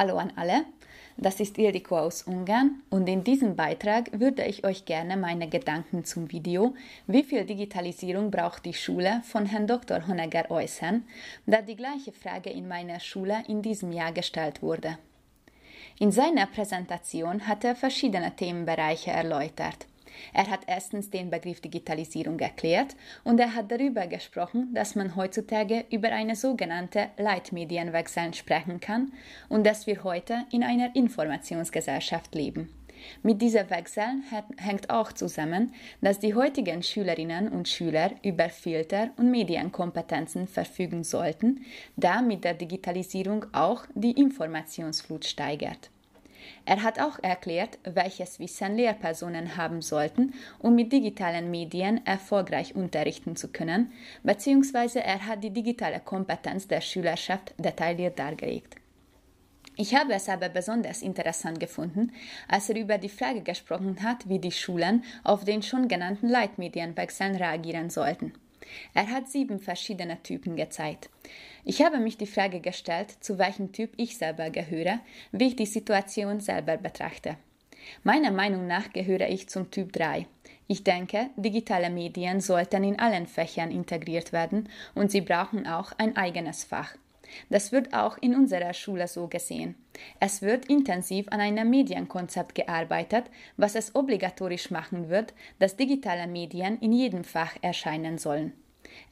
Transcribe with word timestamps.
Hallo 0.00 0.16
an 0.16 0.32
alle, 0.34 0.64
das 1.18 1.40
ist 1.40 1.58
Ildiko 1.58 1.98
aus 1.98 2.22
Ungarn 2.22 2.82
und 2.88 3.06
in 3.06 3.22
diesem 3.22 3.54
Beitrag 3.54 4.18
würde 4.18 4.46
ich 4.46 4.64
euch 4.64 4.86
gerne 4.86 5.18
meine 5.18 5.46
Gedanken 5.46 6.06
zum 6.06 6.32
Video 6.32 6.74
Wie 7.06 7.22
viel 7.22 7.44
Digitalisierung 7.44 8.30
braucht 8.30 8.64
die 8.64 8.72
Schule 8.72 9.20
von 9.24 9.44
Herrn 9.44 9.66
Dr. 9.66 10.06
Honegger 10.06 10.50
äußern, 10.50 11.04
da 11.44 11.60
die 11.60 11.76
gleiche 11.76 12.12
Frage 12.12 12.48
in 12.48 12.66
meiner 12.66 12.98
Schule 12.98 13.44
in 13.46 13.60
diesem 13.60 13.92
Jahr 13.92 14.12
gestellt 14.12 14.62
wurde. 14.62 14.96
In 15.98 16.12
seiner 16.12 16.46
Präsentation 16.46 17.46
hat 17.46 17.62
er 17.64 17.76
verschiedene 17.76 18.34
Themenbereiche 18.34 19.10
erläutert. 19.10 19.86
Er 20.32 20.48
hat 20.48 20.60
erstens 20.66 21.10
den 21.10 21.30
Begriff 21.30 21.60
Digitalisierung 21.60 22.38
erklärt 22.38 22.96
und 23.24 23.40
er 23.40 23.54
hat 23.54 23.70
darüber 23.70 24.06
gesprochen, 24.06 24.72
dass 24.74 24.94
man 24.94 25.16
heutzutage 25.16 25.84
über 25.90 26.10
eine 26.10 26.36
sogenannte 26.36 27.08
Leitmedienwechsel 27.16 28.34
sprechen 28.34 28.80
kann 28.80 29.12
und 29.48 29.66
dass 29.66 29.86
wir 29.86 30.04
heute 30.04 30.44
in 30.50 30.62
einer 30.62 30.94
Informationsgesellschaft 30.94 32.34
leben. 32.34 32.68
Mit 33.22 33.40
dieser 33.40 33.70
Wechsel 33.70 34.04
hängt 34.58 34.90
auch 34.90 35.12
zusammen, 35.12 35.72
dass 36.00 36.18
die 36.18 36.34
heutigen 36.34 36.82
Schülerinnen 36.82 37.48
und 37.48 37.68
Schüler 37.68 38.12
über 38.22 38.48
Filter 38.48 39.10
und 39.16 39.30
Medienkompetenzen 39.30 40.46
verfügen 40.46 41.04
sollten, 41.04 41.64
da 41.96 42.22
mit 42.22 42.44
der 42.44 42.54
Digitalisierung 42.54 43.46
auch 43.52 43.86
die 43.94 44.12
Informationsflut 44.12 45.24
steigert. 45.24 45.90
Er 46.64 46.82
hat 46.82 47.00
auch 47.00 47.18
erklärt, 47.22 47.78
welches 47.84 48.38
Wissen 48.38 48.76
Lehrpersonen 48.76 49.56
haben 49.56 49.82
sollten, 49.82 50.34
um 50.58 50.74
mit 50.74 50.92
digitalen 50.92 51.50
Medien 51.50 52.04
erfolgreich 52.06 52.74
unterrichten 52.74 53.36
zu 53.36 53.48
können, 53.48 53.92
beziehungsweise 54.22 55.02
er 55.02 55.26
hat 55.26 55.44
die 55.44 55.50
digitale 55.50 56.00
Kompetenz 56.00 56.68
der 56.68 56.80
Schülerschaft 56.80 57.54
detailliert 57.58 58.18
dargelegt. 58.18 58.76
Ich 59.76 59.94
habe 59.94 60.12
es 60.12 60.28
aber 60.28 60.50
besonders 60.50 61.00
interessant 61.00 61.58
gefunden, 61.58 62.12
als 62.48 62.68
er 62.68 62.76
über 62.76 62.98
die 62.98 63.08
Frage 63.08 63.40
gesprochen 63.40 64.02
hat, 64.02 64.28
wie 64.28 64.38
die 64.38 64.52
Schulen 64.52 65.04
auf 65.24 65.44
den 65.44 65.62
schon 65.62 65.88
genannten 65.88 66.28
Leitmedienwechseln 66.28 67.34
reagieren 67.36 67.88
sollten. 67.88 68.34
Er 68.94 69.08
hat 69.10 69.28
sieben 69.28 69.60
verschiedene 69.60 70.22
Typen 70.22 70.56
gezeigt. 70.56 71.10
Ich 71.64 71.82
habe 71.82 71.98
mich 71.98 72.16
die 72.16 72.26
Frage 72.26 72.60
gestellt, 72.60 73.10
zu 73.20 73.38
welchem 73.38 73.72
Typ 73.72 73.92
ich 73.96 74.16
selber 74.16 74.50
gehöre, 74.50 75.00
wie 75.32 75.48
ich 75.48 75.56
die 75.56 75.66
Situation 75.66 76.40
selber 76.40 76.76
betrachte. 76.76 77.36
Meiner 78.02 78.30
Meinung 78.30 78.66
nach 78.66 78.92
gehöre 78.92 79.28
ich 79.28 79.48
zum 79.48 79.70
Typ 79.70 79.92
3. 79.92 80.26
Ich 80.68 80.84
denke, 80.84 81.30
digitale 81.36 81.90
Medien 81.90 82.40
sollten 82.40 82.84
in 82.84 82.98
allen 82.98 83.26
Fächern 83.26 83.70
integriert 83.70 84.32
werden 84.32 84.68
und 84.94 85.10
sie 85.10 85.20
brauchen 85.20 85.66
auch 85.66 85.92
ein 85.98 86.16
eigenes 86.16 86.64
Fach. 86.64 86.94
Das 87.48 87.72
wird 87.72 87.92
auch 87.94 88.18
in 88.18 88.34
unserer 88.34 88.72
Schule 88.74 89.08
so 89.08 89.28
gesehen. 89.28 89.74
Es 90.18 90.42
wird 90.42 90.66
intensiv 90.66 91.26
an 91.30 91.40
einem 91.40 91.70
Medienkonzept 91.70 92.54
gearbeitet, 92.54 93.24
was 93.56 93.74
es 93.74 93.94
obligatorisch 93.94 94.70
machen 94.70 95.08
wird, 95.08 95.34
dass 95.58 95.76
digitale 95.76 96.26
Medien 96.26 96.78
in 96.80 96.92
jedem 96.92 97.24
Fach 97.24 97.56
erscheinen 97.62 98.18
sollen. 98.18 98.52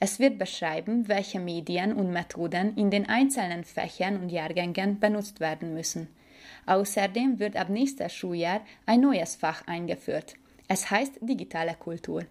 Es 0.01 0.19
wird 0.19 0.39
beschreiben, 0.39 1.09
welche 1.09 1.41
Medien 1.41 1.93
und 1.93 2.13
Methoden 2.13 2.77
in 2.77 2.91
den 2.91 3.09
einzelnen 3.09 3.65
Fächern 3.65 4.21
und 4.21 4.31
Jahrgängen 4.31 5.01
benutzt 5.01 5.41
werden 5.41 5.75
müssen. 5.75 6.09
Außerdem 6.67 7.39
wird 7.39 7.57
ab 7.57 7.69
nächster 7.69 8.09
Schuljahr 8.09 8.61
ein 8.87 9.01
neues 9.01 9.37
Fach 9.37 9.67
eingeführt. 9.67 10.35
Es 10.69 10.91
heißt 10.91 11.15
digitale 11.21 11.75
Kultur. 11.75 12.25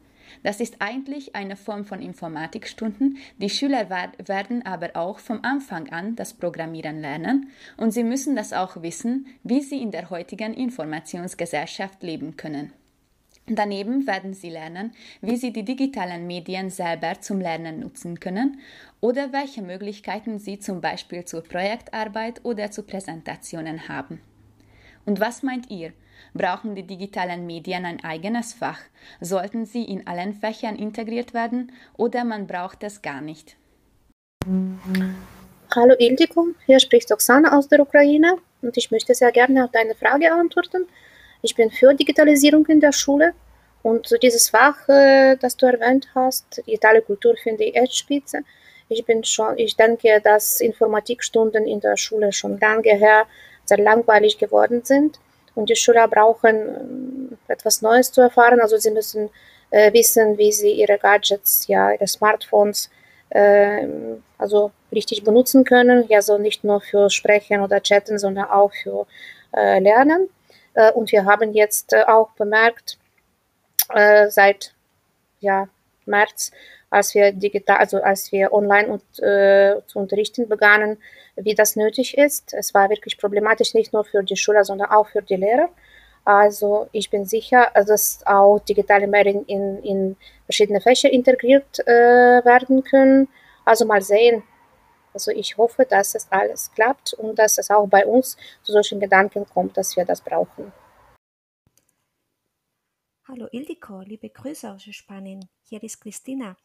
Das 0.43 0.59
ist 0.59 0.77
eigentlich 0.79 1.35
eine 1.35 1.55
Form 1.55 1.85
von 1.85 2.01
Informatikstunden. 2.01 3.17
Die 3.37 3.49
Schüler 3.49 3.89
werden 3.89 4.65
aber 4.65 4.95
auch 4.95 5.19
vom 5.19 5.39
Anfang 5.43 5.89
an 5.89 6.15
das 6.15 6.33
Programmieren 6.33 7.01
lernen 7.01 7.49
und 7.77 7.91
sie 7.91 8.03
müssen 8.03 8.35
das 8.35 8.53
auch 8.53 8.81
wissen, 8.81 9.27
wie 9.43 9.61
sie 9.61 9.81
in 9.81 9.91
der 9.91 10.09
heutigen 10.09 10.53
Informationsgesellschaft 10.53 12.03
leben 12.03 12.37
können. 12.37 12.71
Daneben 13.49 14.05
werden 14.07 14.33
sie 14.33 14.49
lernen, 14.49 14.91
wie 15.21 15.37
sie 15.37 15.53
die 15.53 15.63
digitalen 15.63 16.27
Medien 16.27 16.69
selber 16.69 17.21
zum 17.21 17.39
Lernen 17.39 17.79
nutzen 17.79 18.19
können 18.19 18.59
oder 18.99 19.31
welche 19.31 19.61
Möglichkeiten 19.61 20.37
sie 20.37 20.59
zum 20.59 20.81
Beispiel 20.81 21.23
zur 21.23 21.43
Projektarbeit 21.43 22.43
oder 22.43 22.71
zu 22.71 22.83
Präsentationen 22.83 23.87
haben. 23.87 24.19
Und 25.05 25.21
was 25.21 25.43
meint 25.43 25.71
ihr? 25.71 25.93
Brauchen 26.33 26.75
die 26.75 26.83
digitalen 26.83 27.45
Medien 27.45 27.85
ein 27.85 28.03
eigenes 28.03 28.53
Fach? 28.53 28.79
Sollten 29.21 29.65
sie 29.65 29.83
in 29.83 30.07
allen 30.07 30.33
Fächern 30.33 30.75
integriert 30.75 31.33
werden 31.33 31.71
oder 31.97 32.23
man 32.23 32.47
braucht 32.47 32.83
es 32.83 33.01
gar 33.01 33.21
nicht? 33.21 33.55
Hallo 35.75 35.95
Ildiko, 35.99 36.47
hier 36.65 36.79
spricht 36.79 37.11
Oksana 37.11 37.57
aus 37.57 37.67
der 37.67 37.81
Ukraine 37.81 38.37
und 38.61 38.77
ich 38.77 38.91
möchte 38.91 39.13
sehr 39.13 39.31
gerne 39.31 39.65
auf 39.65 39.71
deine 39.71 39.95
Frage 39.95 40.31
antworten. 40.31 40.87
Ich 41.41 41.55
bin 41.55 41.71
für 41.71 41.93
Digitalisierung 41.93 42.65
in 42.67 42.79
der 42.79 42.93
Schule 42.93 43.33
und 43.83 44.15
dieses 44.21 44.49
Fach, 44.49 44.87
äh, 44.89 45.35
das 45.37 45.57
du 45.57 45.65
erwähnt 45.65 46.07
hast, 46.15 46.63
digitale 46.65 47.01
Kultur, 47.01 47.35
finde 47.41 47.65
ich 47.65 47.75
echt 47.75 47.95
spitze. 47.95 48.39
Ich 48.89 49.05
bin 49.05 49.23
schon, 49.23 49.57
ich 49.57 49.75
denke, 49.75 50.21
dass 50.23 50.61
Informatikstunden 50.61 51.65
in 51.67 51.79
der 51.81 51.97
Schule 51.97 52.31
schon 52.31 52.57
lange 52.59 52.93
her 52.95 53.25
sehr 53.65 53.77
langweilig 53.79 54.37
geworden 54.37 54.81
sind 54.83 55.19
und 55.57 55.69
die 55.69 55.75
Schüler 55.75 56.07
brauchen 56.07 57.37
äh, 57.47 57.53
etwas 57.53 57.81
Neues 57.81 58.11
zu 58.11 58.21
erfahren. 58.21 58.61
Also 58.61 58.77
sie 58.77 58.91
müssen 58.91 59.29
äh, 59.71 59.91
wissen, 59.91 60.37
wie 60.37 60.51
sie 60.51 60.71
ihre 60.71 60.97
Gadgets, 60.97 61.67
ja, 61.67 61.91
ihre 61.91 62.07
Smartphones 62.07 62.89
äh, 63.29 63.87
also 64.37 64.71
richtig 64.91 65.23
benutzen 65.23 65.63
können. 65.63 66.05
Ja, 66.09 66.21
so 66.21 66.37
nicht 66.37 66.63
nur 66.63 66.79
für 66.81 67.09
Sprechen 67.09 67.61
oder 67.61 67.81
Chatten, 67.81 68.19
sondern 68.19 68.45
auch 68.45 68.71
für 68.71 69.07
äh, 69.55 69.79
Lernen. 69.79 70.29
Äh, 70.75 70.91
und 70.91 71.11
wir 71.11 71.25
haben 71.25 71.53
jetzt 71.53 71.93
äh, 71.93 72.03
auch 72.03 72.29
bemerkt, 72.31 72.97
äh, 73.93 74.29
seit 74.29 74.73
ja, 75.39 75.67
März, 76.05 76.51
als 76.89 77.13
wir 77.13 77.31
digital, 77.31 77.77
also 77.77 78.01
als 78.01 78.31
wir 78.31 78.53
online 78.53 78.87
und, 78.87 79.19
äh, 79.19 79.81
zu 79.87 79.99
unterrichten 79.99 80.47
begannen, 80.47 80.97
wie 81.35 81.55
das 81.55 81.75
nötig 81.75 82.17
ist. 82.17 82.53
Es 82.53 82.73
war 82.73 82.89
wirklich 82.89 83.17
problematisch, 83.17 83.73
nicht 83.73 83.93
nur 83.93 84.03
für 84.05 84.23
die 84.23 84.37
Schüler, 84.37 84.63
sondern 84.63 84.89
auch 84.89 85.07
für 85.07 85.21
die 85.21 85.35
Lehrer. 85.35 85.69
Also 86.23 86.89
ich 86.91 87.09
bin 87.09 87.25
sicher, 87.25 87.71
dass 87.73 88.19
auch 88.25 88.59
digitale 88.59 89.07
Medien 89.07 89.45
in, 89.45 89.81
in 89.83 90.17
verschiedene 90.45 90.81
Fächer 90.81 91.09
integriert 91.09 91.79
äh, 91.87 92.43
werden 92.43 92.83
können. 92.83 93.29
Also 93.65 93.85
mal 93.85 94.01
sehen. 94.01 94.43
Also 95.13 95.31
ich 95.31 95.57
hoffe, 95.57 95.85
dass 95.85 96.15
es 96.15 96.27
alles 96.29 96.71
klappt 96.73 97.13
und 97.13 97.39
dass 97.39 97.57
es 97.57 97.69
auch 97.69 97.87
bei 97.87 98.05
uns 98.05 98.37
zu 98.61 98.71
solchen 98.71 98.99
Gedanken 98.99 99.45
kommt, 99.47 99.77
dass 99.77 99.95
wir 99.95 100.05
das 100.05 100.21
brauchen. 100.21 100.71
Hallo 103.27 103.47
Ildiko, 103.51 104.01
liebe 104.01 104.29
Grüße 104.29 104.71
aus 104.71 104.83
Spanien. 104.83 105.49
Hier 105.63 105.81
ist 105.83 105.99
Christina. 105.99 106.55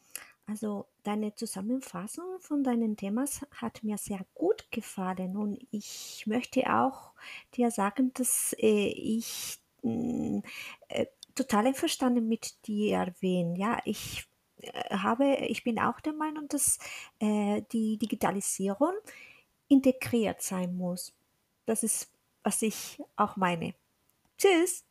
Also 0.53 0.85
deine 1.03 1.35
Zusammenfassung 1.35 2.39
von 2.39 2.63
deinen 2.63 2.95
Themas 2.95 3.41
hat 3.53 3.83
mir 3.83 3.97
sehr 3.97 4.21
gut 4.35 4.71
gefallen 4.71 5.35
und 5.35 5.67
ich 5.71 6.25
möchte 6.27 6.71
auch 6.71 7.13
dir 7.55 7.71
sagen, 7.71 8.13
dass 8.13 8.55
äh, 8.59 8.89
ich 8.89 9.59
mm, 9.81 10.41
äh, 10.89 11.07
total 11.35 11.69
einverstanden 11.69 12.29
mit 12.29 12.67
dir 12.67 12.97
erwähnen. 12.99 13.57
Ja, 13.57 13.81
ich 13.87 14.27
äh, 14.59 14.95
habe, 14.95 15.37
ich 15.37 15.65
bin 15.65 15.79
auch 15.79 16.01
der 16.01 16.13
Meinung, 16.13 16.49
dass 16.49 16.79
äh, 17.19 17.63
die 17.73 17.97
Digitalisierung 17.97 18.93
integriert 19.69 20.43
sein 20.43 20.77
muss. 20.77 21.15
Das 21.65 21.83
ist, 21.83 22.13
was 22.43 22.61
ich 22.61 23.03
auch 23.17 23.37
meine. 23.37 23.73
Tschüss. 24.37 24.85